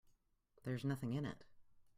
There's 0.63 0.83
nothing 0.83 1.13
in 1.13 1.27
it. 1.27 1.43